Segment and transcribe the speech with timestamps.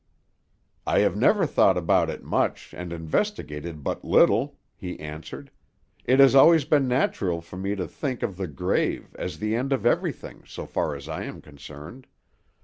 [0.87, 5.51] "I have never thought about it much, and investigated but little," he answered.
[6.05, 9.71] "It has always been natural for me to think of the grave as the end
[9.71, 12.07] of everything, so far as I am concerned.